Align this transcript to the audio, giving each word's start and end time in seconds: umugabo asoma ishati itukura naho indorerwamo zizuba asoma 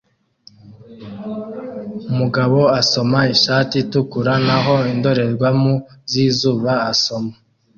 umugabo 2.11 2.59
asoma 2.79 3.19
ishati 3.35 3.75
itukura 3.83 4.33
naho 4.47 4.75
indorerwamo 4.93 5.73
zizuba 6.11 6.73
asoma 6.91 7.33